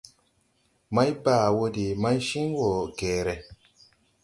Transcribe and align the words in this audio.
Maybaa 0.95 1.47
wɔ 1.57 1.65
de 1.75 1.85
maychin 2.01 2.47
wo 2.59 2.69
geeré. 2.97 3.35